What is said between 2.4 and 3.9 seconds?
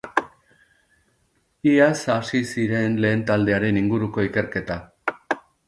ziren lehen taldearen